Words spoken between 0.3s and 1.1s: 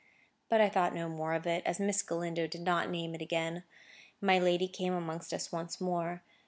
But I thought no